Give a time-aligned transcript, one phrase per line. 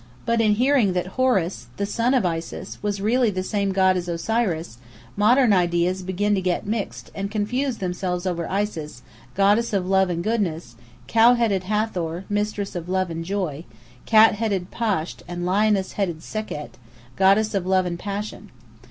[0.25, 4.07] But in hearing that Horus, the son of Isis, was really the same god as
[4.07, 4.79] Osiris,
[5.15, 9.03] modern ideas begin to get mixed, and confuse themselves over Isis,
[9.35, 10.75] goddess of love and goodness,
[11.05, 13.63] cow headed Hathor, mistress of love and joy,
[14.07, 16.79] cat headed Pasht and lioness headed Sekhet,
[17.15, 18.49] goddesses of love and passion.